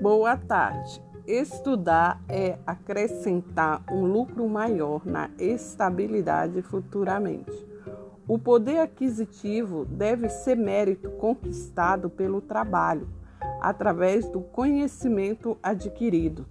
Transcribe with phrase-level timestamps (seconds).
[0.00, 1.02] Boa tarde.
[1.26, 7.66] Estudar é acrescentar um lucro maior na estabilidade futuramente.
[8.28, 13.08] O poder aquisitivo deve ser mérito conquistado pelo trabalho,
[13.60, 16.44] através do conhecimento adquirido.